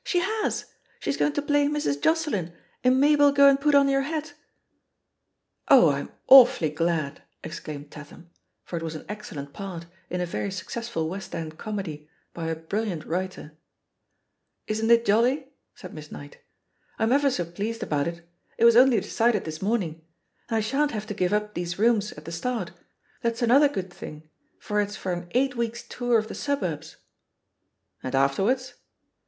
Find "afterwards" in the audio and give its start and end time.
28.15-28.73